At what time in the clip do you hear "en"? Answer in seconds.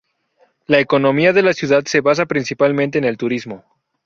2.97-3.03